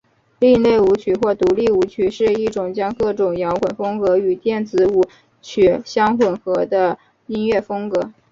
[0.39, 5.03] 另类舞曲或独立舞曲是一种将各种摇滚风格与电子舞
[5.43, 8.11] 曲相混合的音乐风格。